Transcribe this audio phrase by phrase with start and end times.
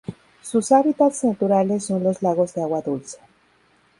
[0.41, 3.19] Sus hábitats naturales son los lagos de agua dulce.